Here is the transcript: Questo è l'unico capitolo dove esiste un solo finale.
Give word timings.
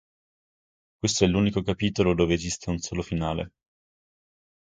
Questo 0.97 1.25
è 1.25 1.27
l'unico 1.27 1.61
capitolo 1.61 2.15
dove 2.15 2.33
esiste 2.33 2.71
un 2.71 2.79
solo 2.79 3.03
finale. 3.03 3.51